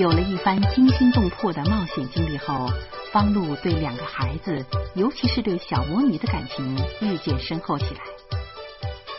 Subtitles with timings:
[0.00, 2.66] 有了一番惊心动魄的冒险经历后，
[3.12, 4.64] 方露对两个孩子，
[4.94, 8.00] 尤其是对小魔女的感情日渐深厚起来。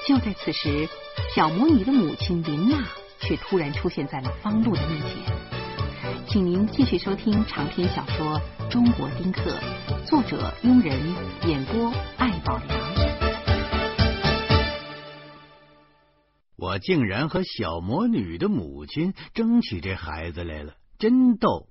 [0.08, 0.90] 就在此时，
[1.36, 2.83] 小魔女的母亲琳娜
[3.20, 6.26] 却突然出现在了方露的面前。
[6.28, 9.52] 请您继续收听长篇小说《中国丁克》，
[10.08, 11.00] 作者庸人，
[11.48, 12.82] 演播艾宝良。
[16.58, 21.68] 我竟然和小魔女的母亲争起这孩子来了，真逗！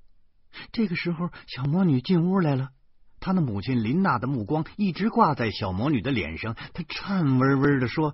[0.73, 2.73] 这个时候，小魔女进屋来了，
[3.21, 8.13] 她的母亲琳娜的目光一直挂在小魔女的脸上，她颤巍巍的说：“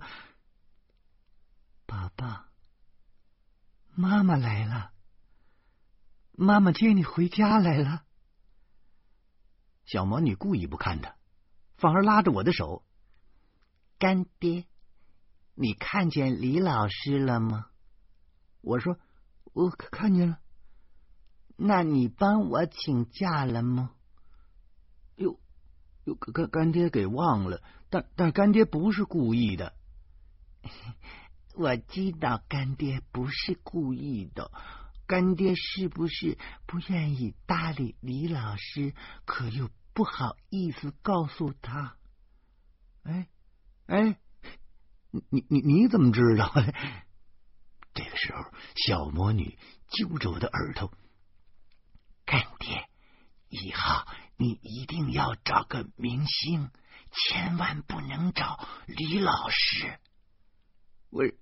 [1.87, 2.49] 爸爸，
[3.95, 4.91] 妈妈来了，
[6.33, 8.03] 妈妈接你回家来了。”
[9.85, 11.15] 小魔女故意不看他，
[11.77, 12.85] 反而拉着我的手
[13.97, 14.67] ：“干爹。”
[15.59, 17.71] 你看见李老师了吗？
[18.61, 18.99] 我说
[19.53, 20.37] 我看见了。
[21.57, 23.91] 那你帮我请假了吗？
[25.15, 25.39] 哟
[26.05, 29.73] 哟，干干爹给忘了，但但干爹不是故意的。
[31.55, 34.51] 我知道干爹不是故意的，
[35.07, 38.93] 干爹是不是不愿意搭理李老师？
[39.25, 41.97] 可又不好意思告诉他。
[43.03, 43.27] 哎
[43.87, 44.19] 哎。
[45.29, 46.53] 你你你怎么知道？
[47.95, 48.43] 这个时候，
[48.75, 50.91] 小魔女揪着我的耳朵，
[53.49, 56.69] 以后你一定要找个明星，
[57.11, 59.99] 千万不能找李老师。
[61.09, 61.37] 喂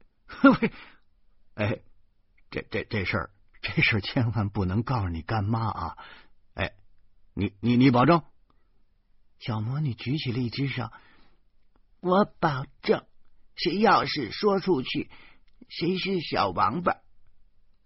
[0.62, 0.72] 喂，
[1.56, 1.80] 哎，
[2.52, 3.32] 这这这事儿，
[3.62, 5.98] 这事儿千万不能告诉你干妈啊！
[6.54, 6.74] 哎，
[7.34, 8.24] 你你你保证？
[9.40, 10.90] 小魔女举起了一只手，
[12.00, 13.06] 我保证。
[13.56, 15.10] 谁要是说出去，
[15.70, 16.98] 谁是小王八？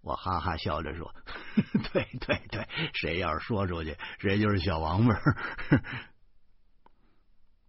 [0.02, 1.14] 我哈哈笑着说
[1.92, 5.16] ：“对对对，谁要是说出去，谁就是小王八。”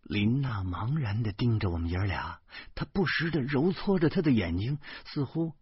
[0.04, 2.42] 林娜茫然的盯着我们爷俩，
[2.76, 5.54] 她不时的揉搓着他的眼睛，似乎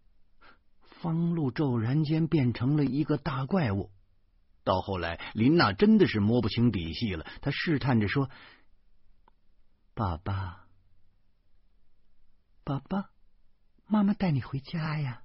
[1.00, 3.90] 方路骤然间变成了一个大怪物。
[4.64, 8.28] 到后来，林娜真的是摸不清底细了，她试探着说
[9.94, 10.66] ：“爸爸。”
[12.64, 13.10] 爸爸，
[13.86, 15.22] 妈妈带你回家呀！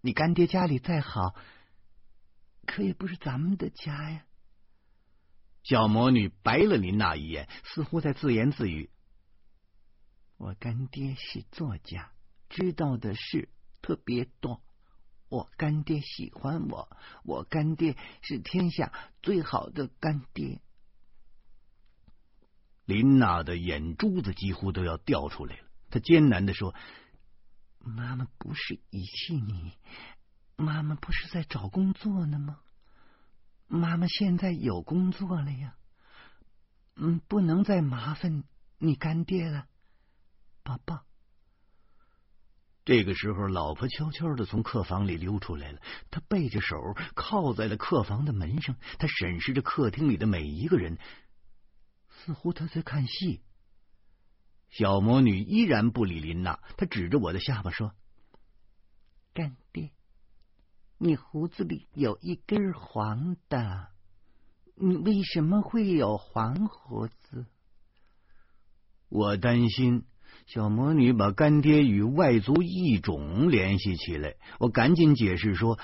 [0.00, 1.34] 你干爹家里再好，
[2.66, 4.26] 可也不是咱们的家呀。
[5.62, 8.90] 小魔女白了林娜一眼，似乎在自言自语
[10.36, 12.12] ：“我干爹是作家，
[12.48, 13.48] 知道的事
[13.80, 14.62] 特别多。
[15.28, 20.60] 我干爹喜欢我，我干爹是天下最好的干爹。”
[22.84, 25.62] 林娜的眼珠子几乎都要掉出来了。
[25.90, 26.76] 她艰难的说
[27.82, 29.72] ：“妈妈不是遗弃你，
[30.56, 32.60] 妈妈不是在找工作呢吗？
[33.68, 35.76] 妈妈现在有工作了呀，
[36.94, 38.44] 嗯，不能再麻烦
[38.78, 39.66] 你干爹了，
[40.62, 41.04] 宝宝。”
[42.86, 46.76] 这个时候，老婆悄悄的从客房里溜出来了，她背着手
[47.16, 50.96] 靠在了客房的门上，她审视着客厅里的每一个人，
[52.08, 53.42] 似乎她在看戏。
[54.70, 57.92] 小魔女依然不理琳娜，她指着我的下巴说
[59.34, 59.90] ：“干爹，
[60.98, 63.88] 你胡子里有一根黄的，
[64.74, 67.46] 你为什么会有黄胡子？”
[69.08, 70.04] 我担心
[70.46, 75.78] 小魔女把干爹与外族异种联系起来，我赶紧解释说：“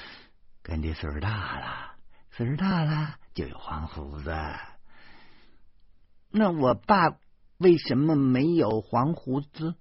[0.62, 1.96] 干爹岁数大了，
[2.30, 4.34] 岁数大了就有黄胡子。”
[6.30, 7.18] 那我爸。
[7.58, 9.76] 为什么没有黄胡子？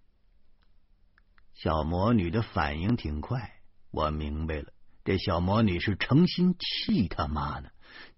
[1.55, 3.53] 小魔女的反应挺快，
[3.89, 4.71] 我明白了，
[5.03, 7.71] 这小魔女是诚心气他妈的，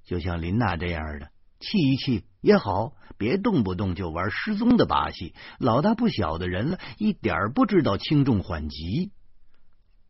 [0.03, 9.11] 就像林娜这样的，气一气也好，别动不动就玩失踪的把戏，老大不小的人了，一点不知道轻重缓急。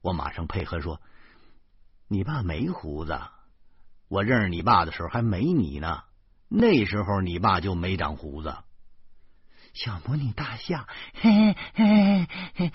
[0.02, 1.00] 我马上配合说
[2.10, 3.20] ：“你爸没胡子，
[4.08, 6.04] 我认识你爸的时候还没你呢，
[6.50, 8.56] 那时候你爸就没长胡子。”
[9.74, 12.72] 小魔女大笑，嘿嘿嘿，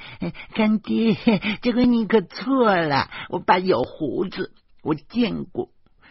[0.53, 1.15] 干爹，
[1.63, 3.09] 这回你可错了。
[3.29, 4.53] 我爸有胡子，
[4.83, 5.71] 我见过，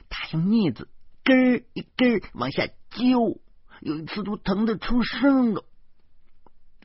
[0.10, 0.88] 他用镊子
[1.26, 3.42] 根儿一根儿往下揪，
[3.82, 5.66] 有一次都疼得出声了。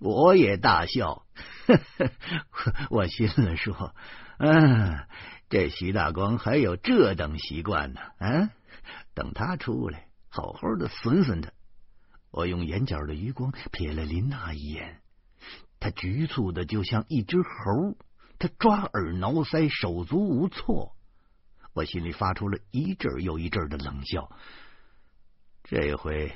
[0.01, 1.25] 我也大笑，
[1.67, 1.77] 呵
[2.51, 3.95] 呵我心里说
[4.39, 5.07] ：“嗯，
[5.49, 8.01] 这徐大光还有这等习惯呢。
[8.19, 8.51] 啊，
[9.15, 11.53] 等他出来，好好的损损他。”
[12.33, 15.01] 我用眼角的余光瞥了林娜一眼，
[15.79, 17.97] 她局促的就像一只猴，
[18.39, 20.97] 她抓耳挠腮，手足无措。
[21.75, 24.31] 我心里发出了一阵又一阵的冷笑。
[25.65, 26.33] 这回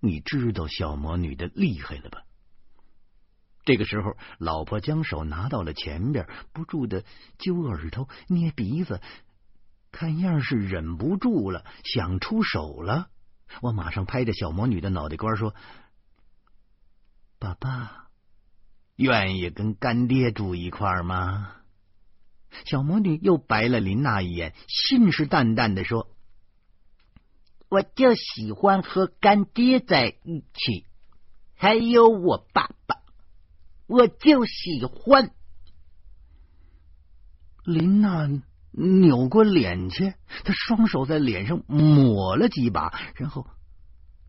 [0.00, 2.24] 你知道小魔女的厉害了吧？
[3.64, 7.04] 这个时候，老婆将手拿到了前边，不住的
[7.38, 9.00] 揪耳朵、捏鼻子，
[9.92, 13.10] 看样是忍不住了，想出手了。
[13.60, 15.54] 我马上拍着小魔女的脑袋瓜说
[17.38, 18.08] ：“爸爸，
[18.96, 21.56] 愿意跟干爹住一块吗？”
[22.66, 26.08] 小魔女又白了林娜一眼，信誓旦旦的说
[27.70, 30.86] ：“我就喜欢和干爹在一起，
[31.54, 32.96] 还有我爸爸，
[33.86, 35.32] 我就喜欢。”
[37.64, 38.26] 林娜
[38.72, 40.14] 扭过脸去，
[40.44, 43.46] 他双手在脸上抹了几把，然后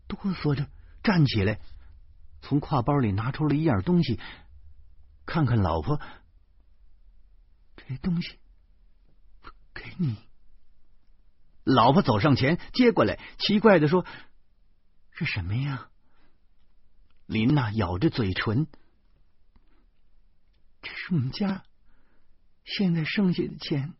[0.08, 0.68] 哆嗦着
[1.02, 1.60] 站起来，
[2.40, 4.18] 从挎包里拿出了一样东西，
[5.24, 6.00] 看看老婆。
[7.76, 8.38] 这东西
[9.74, 10.16] 给你。
[11.64, 14.04] 老婆走上前接过来，奇怪的说
[15.12, 15.88] ：“是什么呀？”
[17.26, 18.66] 林娜咬着嘴唇
[20.82, 21.62] ：“这是我们家
[22.64, 23.94] 现在剩下的钱，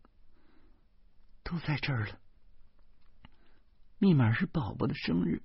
[1.52, 2.18] 都在这儿了。
[3.98, 5.42] 密码是宝宝的生日，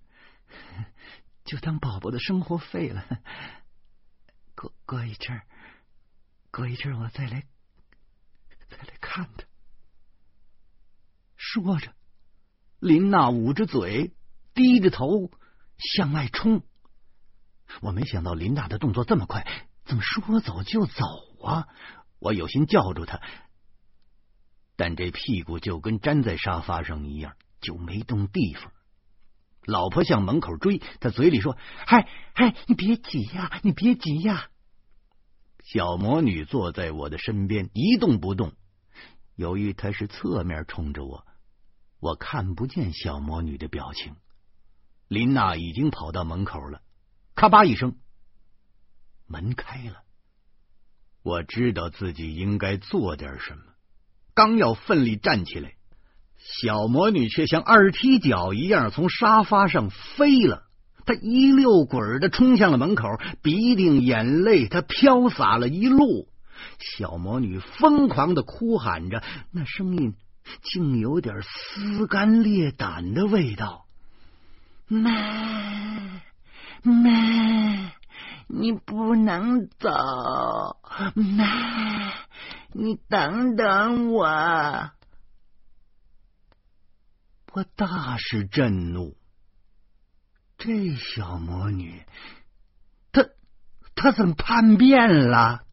[1.44, 3.06] 就当宝宝的生活费了。
[4.56, 5.44] 过过一阵儿，
[6.50, 7.44] 过一阵儿我再来。”
[8.70, 9.44] 再来看他。
[11.36, 11.94] 说着，
[12.80, 14.16] 林娜捂着嘴，
[14.54, 15.30] 低着头
[15.78, 16.64] 向外冲。
[17.82, 19.46] 我没想到林娜的动作这么快，
[19.84, 21.04] 怎么说走就走
[21.44, 21.68] 啊？
[22.20, 23.22] 我有心叫住他，
[24.78, 28.72] 但这屁股就跟粘在沙发上一样，就没动地方。
[29.66, 34.50] 老婆向门口追，他嘴里说：“嗨嗨，你别急呀，你别急呀。”
[35.66, 38.54] 小魔女坐在我的身边，一动不动。
[39.36, 41.28] 由于她是侧面冲着我，
[42.00, 44.16] 我看不见小魔女的表情。
[45.10, 46.82] 林娜已经跑到门口了，
[47.36, 47.98] 咔吧一声，
[49.26, 50.04] 门开了。
[51.24, 53.67] 我知道自己应该做点什么，
[54.38, 55.74] 刚要奋力站起来，
[56.38, 60.62] 小魔女却像二踢脚一样从沙发上飞了。
[61.08, 63.08] 她一溜滚的冲向了门口，
[63.42, 66.28] 鼻涕眼泪她飘洒了一路。
[66.78, 70.14] 小魔女疯狂的哭喊着，那声音
[70.62, 73.86] 竟有点撕肝裂胆的味道。
[74.88, 75.12] 妈，
[76.84, 77.92] 妈，
[78.48, 79.90] 你不能走！
[81.16, 82.14] 妈，
[82.72, 84.92] 你等等我！
[87.54, 89.18] 我大是震怒。
[90.58, 92.06] 这小魔女，
[93.12, 93.26] 她
[93.96, 95.64] 她怎么叛变了？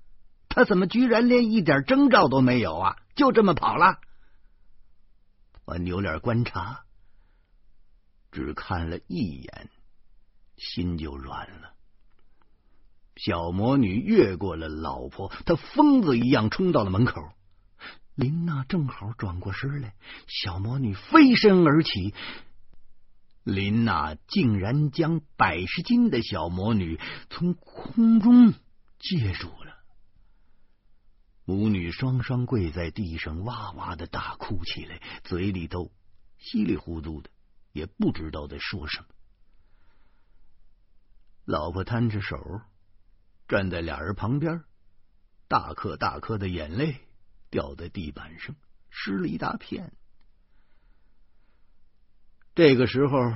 [0.49, 2.97] 她怎么居然连一点征兆都没有啊？
[3.15, 3.99] 就这么跑了？
[5.65, 6.85] 我扭脸观察，
[8.31, 9.71] 只看了一眼，
[10.57, 11.75] 心就软了。
[13.17, 17.23] 小魔女越过了老婆，她疯子一样冲到了门口。
[18.15, 19.95] 林娜正好转过身来，
[20.27, 22.15] 小魔女飞身而起。
[23.43, 28.53] 林娜竟然将百十斤的小魔女从空中
[28.99, 29.77] 接住了，
[31.45, 35.93] 母女双双跪在地上，哇哇的大哭起来，嘴里都
[36.39, 37.29] 稀里糊涂的，
[37.73, 39.07] 也不知道在说什么。
[41.45, 42.37] 老婆摊着手
[43.55, 44.65] 站在俩人旁边，
[45.47, 46.97] 大颗大颗的眼泪
[47.51, 48.57] 掉在地板上，
[48.91, 49.93] 湿了一大片。
[52.57, 53.33] 这个时候，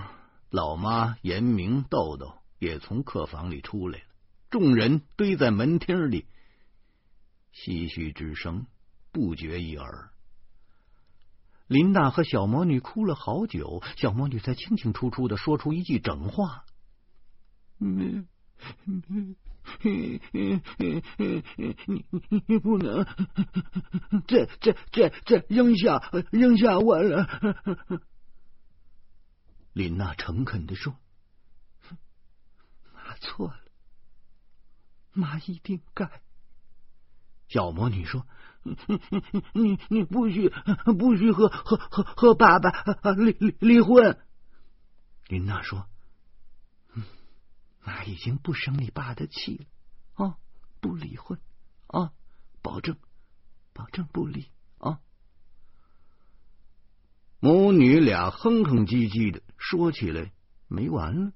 [0.51, 4.05] 老妈严明、豆豆也从客房里出来了，
[4.51, 6.27] 众人堆在门厅里，
[7.53, 8.67] 唏嘘之声
[9.13, 10.11] 不绝于耳。
[11.69, 16.65] 林娜和小魔女哭了好久，小魔女才清清楚楚的说出一句整话
[17.79, 18.27] ：“嗯
[19.83, 20.61] 你你
[22.47, 23.07] 你不能
[24.27, 27.27] 这这这这扔下扔下我了。”
[29.73, 30.97] 林娜诚恳的说
[32.93, 33.61] ：“妈错了，
[35.13, 36.23] 妈一定改。”
[37.49, 38.27] 小魔女说
[39.55, 40.53] ：“你你不许
[40.99, 42.83] 不许和和和和爸爸
[43.13, 44.19] 离离离婚。”
[45.29, 45.87] 林娜说
[47.89, 50.37] ：“妈已经不生你爸的气了啊，
[50.81, 51.41] 不离婚
[51.87, 52.13] 啊，
[52.61, 52.99] 保证
[53.73, 55.01] 保证不离啊。”
[57.41, 60.33] 母女俩哼哼唧唧的说起来
[60.67, 61.33] 没完了。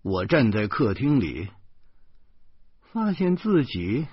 [0.00, 1.50] 我站在客厅里，
[2.92, 4.06] 发现自己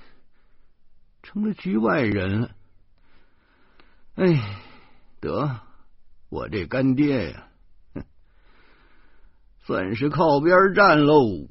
[1.21, 2.55] 成了局外人了。
[4.15, 4.61] 哎，
[5.21, 5.61] 得，
[6.29, 7.47] 我这干爹呀，
[9.65, 11.47] 算是靠边站喽。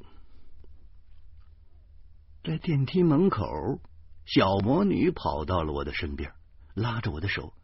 [2.45, 3.81] 在电梯门口，
[4.26, 6.33] 小魔女跑到了我的身边，
[6.75, 7.54] 拉着我的手：“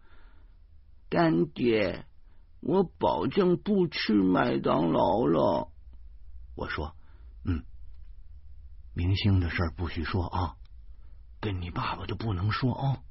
[1.10, 2.06] 干爹，
[2.60, 5.70] 我保证不吃麦当劳了。”
[6.56, 6.94] 我说
[7.44, 7.64] ：“嗯，
[8.94, 10.56] 明星的事不许说啊，
[11.40, 13.02] 跟你爸爸就不能说哦。”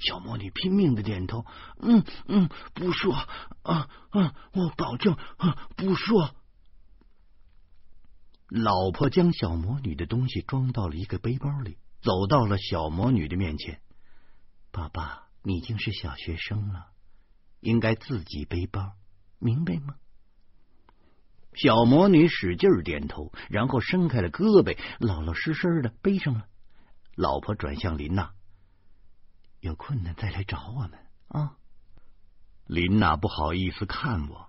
[0.00, 1.44] 小魔女拼命的点头
[1.78, 6.34] ：“嗯嗯，不说啊啊，我保证啊，不说。”
[8.48, 13.80] 老婆将小魔女的东西装到了一个背包里，走到了小魔女的面前。
[14.70, 16.86] 爸爸，你已经是小学生了，
[17.60, 18.94] 应该自己背包，
[19.38, 19.96] 明白吗？
[21.54, 26.46] 小魔女使劲点头，然后伸开了胳膊，老老实实的背上了。
[27.16, 28.32] 老婆转向林娜
[29.60, 30.92] ：“有困难再来找我们
[31.28, 31.56] 啊。”
[32.64, 34.48] 林娜不好意思看我，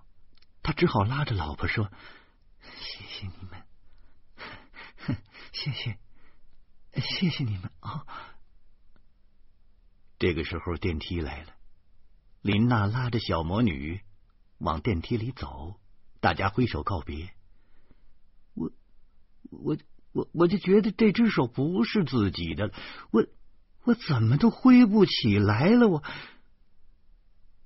[0.62, 1.90] 她只好拉着老婆说
[2.62, 3.59] ：“谢谢你们。”
[5.52, 5.98] 谢谢，
[6.94, 8.06] 谢谢你们啊！
[10.18, 11.54] 这个时候电梯来了，
[12.42, 14.00] 林娜拉着小魔女
[14.58, 15.80] 往电梯里走，
[16.20, 17.34] 大家挥手告别。
[18.54, 18.70] 我
[19.50, 19.76] 我
[20.12, 22.72] 我我就觉得这只手不是自己的，
[23.10, 23.26] 我
[23.84, 25.88] 我怎么都挥不起来了。
[25.88, 26.02] 我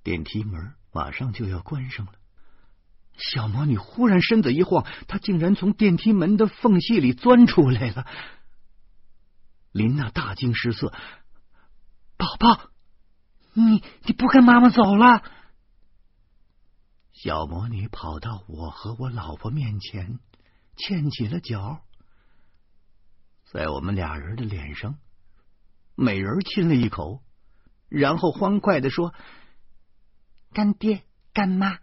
[0.02, 2.12] 电梯门马上就要关上了。
[3.16, 8.06] 小魔女忽然身子一晃，她竟然从电梯门的缝隙里钻出来了。
[9.71, 10.92] 林娜大惊失色
[12.18, 12.71] ：“宝宝，
[13.52, 15.23] 你你不跟妈妈走了？”
[17.12, 20.18] 小魔女跑到我和我老婆面前，
[20.76, 21.83] 欠起了脚，
[23.50, 24.99] 在我们俩人的脸上，
[25.94, 27.23] 每人亲了一口，
[27.88, 29.14] 然后欢快的说
[30.52, 31.78] ：“干爹，干妈。”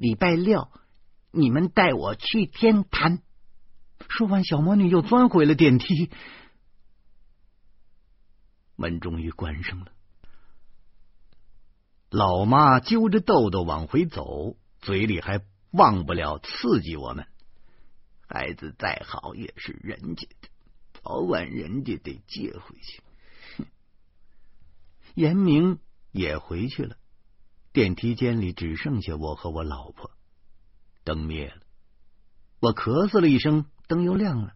[0.00, 0.72] 礼拜六，
[1.30, 3.22] 你们带我去天坛。
[4.08, 6.10] 说完，小魔女又钻回了电梯。
[8.76, 9.92] 门终于关上了。
[12.08, 17.26] 老妈揪着豆豆往回走，嘴里还忘不了刺激我们。
[18.26, 20.48] 孩子再好也是人家的，
[21.02, 23.02] 早晚人家得接回去。
[25.12, 25.78] 严明
[26.10, 26.96] 也回去了。
[27.80, 30.10] 电梯间里只剩下我和我老婆，
[31.02, 31.62] 灯灭了，
[32.60, 34.52] 我咳嗽了一声，灯又亮了。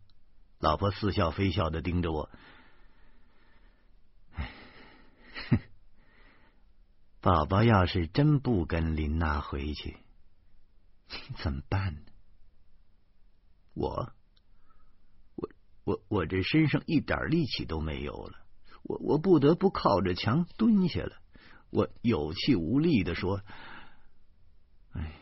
[0.58, 2.28] 老婆似笑非笑的盯着我，
[7.22, 9.96] 宝宝要是真不跟林娜回去，
[11.38, 12.00] 怎么办呢？
[13.72, 14.12] 我，
[15.36, 15.48] 我，
[15.84, 18.44] 我，我这身上一点力气都没有了，
[18.82, 21.22] 我我不得不靠着墙蹲下了。
[21.74, 23.42] 我有气无力的说
[24.94, 25.12] ：“哎，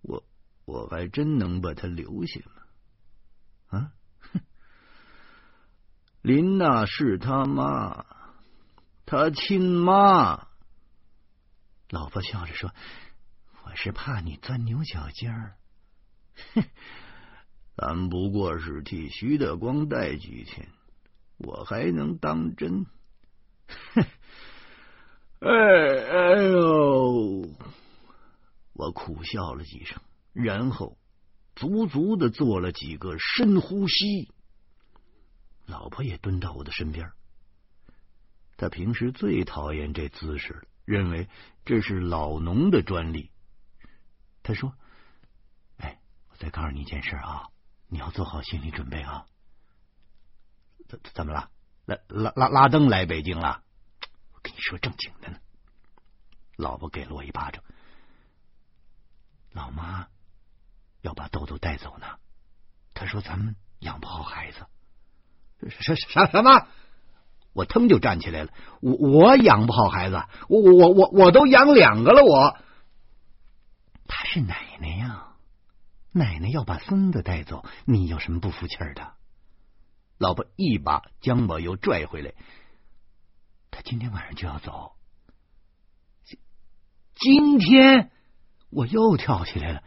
[0.00, 0.24] 我
[0.64, 2.40] 我还真能把他留下
[3.70, 3.78] 吗？
[3.78, 4.40] 啊，哼，
[6.20, 8.04] 林娜是他妈，
[9.06, 10.48] 他亲妈。”
[11.90, 12.74] 老婆笑着说
[13.62, 15.56] ：“我是怕你钻牛角尖儿。
[16.54, 16.64] 哼，
[17.78, 20.68] 咱不过是替徐德光带几天，
[21.38, 22.84] 我还能当真？
[23.94, 24.04] 哼。”
[25.44, 27.48] 哎哎呦！
[28.74, 30.00] 我苦笑了几声，
[30.32, 30.96] 然后
[31.56, 34.30] 足足的做了几个深呼吸。
[35.66, 37.10] 老婆也蹲到我的身边，
[38.56, 41.28] 她平时最讨厌这姿势了，认为
[41.64, 43.32] 这是老农的专利。
[44.44, 44.72] 他说
[45.78, 47.48] ：“哎，我再告诉你一件事啊，
[47.88, 49.26] 你要做好心理准备啊。
[50.88, 51.50] 怎怎么了？
[51.84, 53.64] 拉拉拉拉登来北京了？”
[54.62, 55.38] 说正经的呢，
[56.56, 57.62] 老婆给了我一巴掌。
[59.50, 60.06] 老妈
[61.00, 62.06] 要把豆豆带走呢，
[62.94, 64.66] 他说咱们养不好孩子。
[65.68, 66.66] 什什什么？
[67.52, 68.52] 我腾就站起来了。
[68.80, 72.22] 我我养不好孩子，我我我我都养两个了。
[72.24, 72.56] 我
[74.06, 75.34] 他是奶奶呀，
[76.12, 79.14] 奶奶要把孙子带走，你有什么不服气的？
[80.18, 82.32] 老婆一把将我又拽回来。
[83.72, 84.92] 他今天晚上就要走。
[87.14, 88.10] 今天
[88.70, 89.82] 我又跳起来了。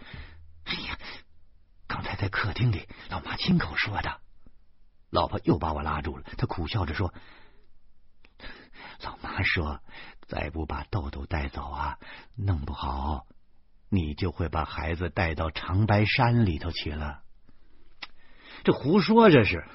[0.65, 0.97] 哎呀，
[1.87, 4.19] 刚才在客厅里，老妈亲口说的。
[5.11, 7.13] 老婆又把我拉住了，她苦笑着说
[9.03, 9.81] ：“老妈说，
[10.27, 11.99] 再不把豆豆带走啊，
[12.35, 13.27] 弄不好
[13.89, 17.21] 你就会把孩子带到长白山里头去了。”
[18.65, 19.67] 这胡说，这是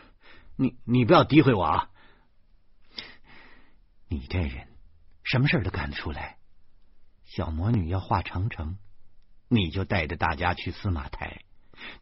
[0.56, 1.90] 你你不要诋毁我啊！
[4.30, 4.68] 这人
[5.24, 6.38] 什么事都干得出来。
[7.24, 8.78] 小魔女要画长城，
[9.48, 11.42] 你就带着大家去司马台。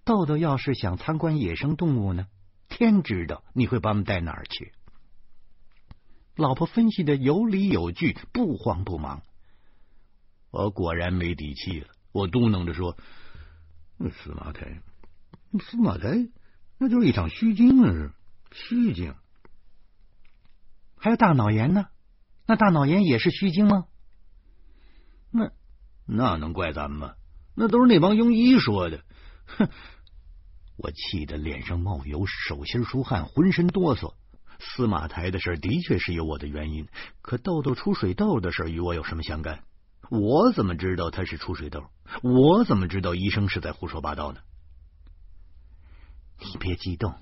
[0.05, 2.27] 豆豆要是想参观野生动物呢？
[2.69, 4.73] 天知道你会把我们带哪儿去。
[6.37, 9.23] 老婆分析的有理有据，不慌不忙。
[10.51, 12.99] 我果然没底气了，我嘟囔着说
[14.13, 14.83] ：“司马台，
[15.61, 16.29] 司马台，
[16.77, 18.15] 那就是一场虚惊啊！
[18.53, 19.15] 是虚惊。
[20.97, 21.89] 还有大脑炎呢？
[22.49, 23.85] 那大脑炎也是虚惊吗？
[25.31, 25.53] 那
[26.07, 27.15] 那能怪咱们吗？
[27.55, 29.05] 那都是那帮庸医说的。
[29.45, 29.69] 哼！
[30.79, 34.15] 我气得脸上冒油，手心出汗，浑身哆嗦。
[34.61, 36.89] 司马台的事的确是有我的原因，
[37.21, 39.63] 可豆豆出水痘的事与我有什么相干？
[40.09, 41.85] 我怎么知道他是出水痘？
[42.23, 44.41] 我怎么知道医生是在胡说八道呢？
[46.41, 47.15] 你别激动，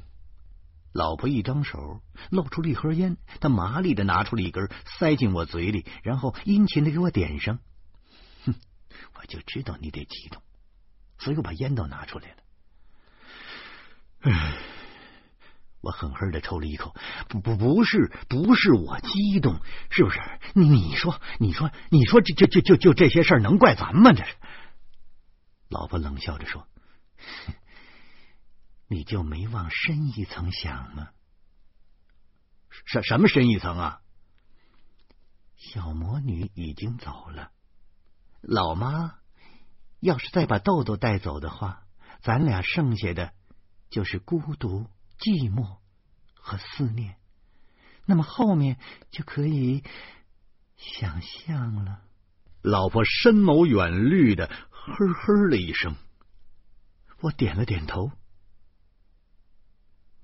[0.96, 2.00] 老婆一张手
[2.30, 7.58] 露出了一盒烟，她麻利的拿出了一根，塞进我嘴里，然后殷勤的给我点上。
[8.46, 8.54] 哼，
[9.14, 10.42] 我就知道你得激动，
[11.18, 12.36] 所以我把烟都拿出来了。
[14.22, 14.56] 唉。
[15.82, 16.96] 我狠狠的抽了一口，
[17.28, 20.18] 不不不是不是我激动，是不是？
[20.54, 24.16] 你说你说你说这这就就就这些事儿能怪咱们？
[24.16, 24.24] 这？
[25.68, 26.66] 老婆冷笑着说
[28.88, 31.10] ：“你就没往深一层想吗？
[32.84, 34.00] 什什么深一层啊？
[35.56, 37.50] 小魔女已经走了，
[38.40, 39.18] 老妈
[40.00, 41.86] 要是再把豆豆带走的话，
[42.22, 43.32] 咱俩剩下的
[43.90, 44.88] 就是孤独。”
[45.18, 45.78] 寂寞
[46.34, 47.16] 和思念，
[48.04, 48.78] 那么后面
[49.10, 49.82] 就可以
[50.76, 52.02] 想象了。
[52.60, 55.96] 老婆深谋远虑的呵呵了一声，
[57.22, 58.12] 我点了点头，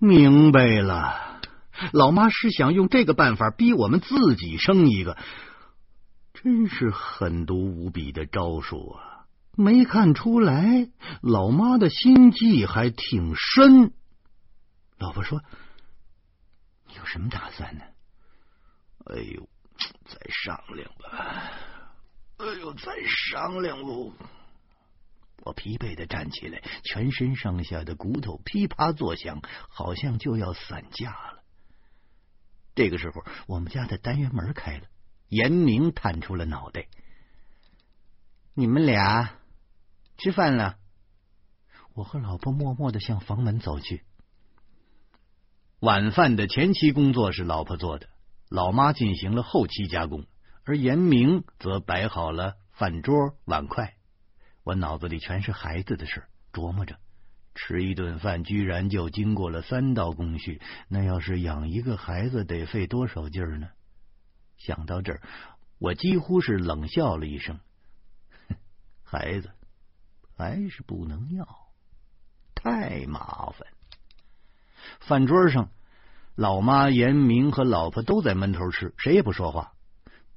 [0.05, 1.41] 明白了。
[1.93, 5.17] 老妈是想用这个办法逼我们自己生一个，
[6.35, 9.27] 真是狠毒无比的招数啊！
[9.57, 10.89] 没看出来，
[11.21, 13.93] 老妈的心计还挺深。
[14.99, 15.41] 老婆说
[16.99, 17.85] ：“有什么打算呢？”
[19.07, 19.49] 哎呦，
[20.05, 21.53] 再商量吧。
[22.39, 24.13] 哎呦，再商量喽？
[25.45, 31.43] 我疲惫的站起来，全身上下的骨头噼啪作响，好像就要散架了。
[32.75, 34.85] 这个时候，我们家的单元门开了，
[35.29, 36.87] 严明探出了脑袋
[38.55, 39.35] ：“你们俩
[40.17, 40.77] 吃饭了？”
[41.95, 44.05] 我和老婆默默的向房门走去。
[45.81, 48.09] 晚饭的前期工作是老婆做的，
[48.49, 50.25] 老妈进行了后期加工，
[50.65, 53.97] 而严明则摆好了饭桌碗筷。
[54.65, 56.97] 我脑子里全是孩子的事，琢磨着
[57.55, 63.69] 吃一顿饭居然就经过了三道工序，那要是养一个孩子得费多少劲儿呢？
[64.57, 65.21] 想到这儿，
[65.79, 67.59] 我几乎是冷笑了一声
[69.03, 69.51] ：“孩子
[70.37, 71.47] 还是不能要，
[72.55, 73.67] 太麻烦。”
[75.01, 75.71] 饭桌上，
[76.37, 79.73] 老妈、严明和老婆都在闷头吃，谁也不说话。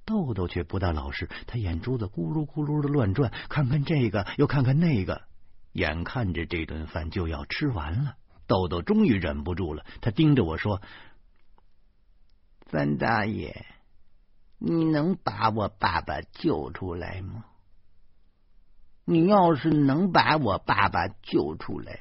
[0.05, 5.23] 豆豆却不大老实，他眼珠子咕噜咕噜的乱转，看看这个又看看那个。
[5.73, 8.15] 眼看着这顿饭就要吃完了，
[8.47, 10.81] 豆豆终于忍不住了，他盯着我说
[12.67, 13.65] ：“范大爷，
[14.57, 17.45] 你能把我爸爸救出来吗？
[19.03, 21.99] 你要是能把我爸爸救出来。”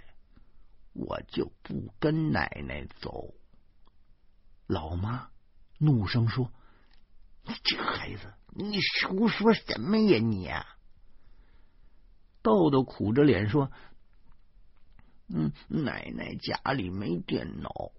[0.97, 3.35] 我就不跟奶奶走。
[4.69, 5.31] 老妈
[5.79, 6.53] 怒声说
[7.45, 8.79] ：“你这孩子，你
[9.09, 10.51] 胡说什么呀你！”
[12.43, 13.71] 豆豆苦着脸说
[15.29, 17.93] ：“嗯，奶奶家里没电脑，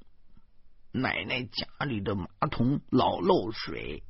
[0.92, 4.04] 奶奶家里的马桶老漏水，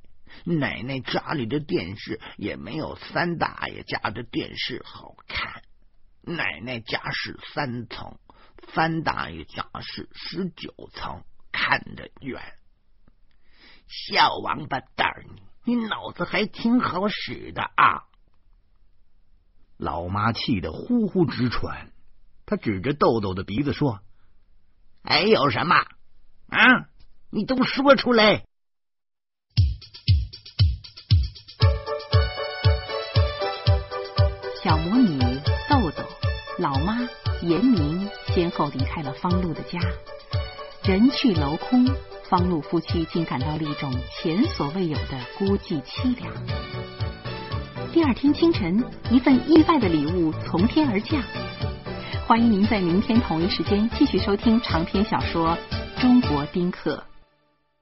[0.43, 5.63] 奶奶家里的电视也没有三大爷家的电视好看。
[6.21, 8.17] 奶奶家是三层。”
[8.73, 12.41] 三大爷家是十九层，看得远。
[13.87, 15.25] 小王八蛋，
[15.63, 18.03] 你你脑子还挺好使的啊！
[19.77, 21.91] 老妈气得呼呼直喘，
[22.45, 23.99] 她指着豆豆的鼻子说
[25.03, 25.75] ：“还有什么
[26.49, 26.89] 啊？
[27.29, 28.45] 你都说出来！”
[34.63, 35.19] 小魔女
[35.69, 36.03] 豆豆，
[36.57, 36.97] 老妈
[37.41, 38.09] 严明。
[38.33, 39.79] 先后离开了方露的家，
[40.83, 41.85] 人去楼空，
[42.35, 46.29] 方露夫妻竟感到了一种前所未有的孤寂凄凉。
[47.93, 51.23] 第二天清晨，一份意外的礼物从天而降。
[52.27, 55.57] 欢迎您在明天同一时间继续收听长篇小说
[56.01, 57.01] 《中国丁克》。